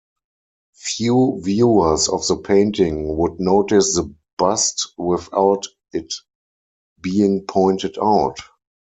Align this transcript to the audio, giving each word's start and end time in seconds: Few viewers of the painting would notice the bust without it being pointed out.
Few 0.77 1.39
viewers 1.43 2.09
of 2.09 2.25
the 2.25 2.37
painting 2.37 3.17
would 3.19 3.39
notice 3.39 3.93
the 3.97 4.11
bust 4.35 4.93
without 4.97 5.67
it 5.93 6.11
being 6.99 7.43
pointed 7.47 7.99
out. 8.01 8.39